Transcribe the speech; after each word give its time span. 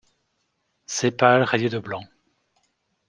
Sépales 0.87 1.43
rayés 1.43 1.69
de 1.69 1.77
blanc. 1.77 2.03